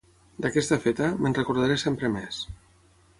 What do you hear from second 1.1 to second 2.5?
me'n recordaré sempre més.